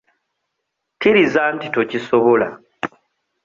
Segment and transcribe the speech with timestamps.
[0.93, 2.47] Kkiriza nti tokisobola.